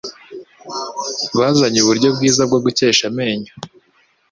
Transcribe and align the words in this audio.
bazanye 1.37 1.77
uburyo 1.81 2.07
bwiza 2.15 2.41
bwo 2.49 2.59
gucyesha 2.65 3.03
amenyo 3.11 3.51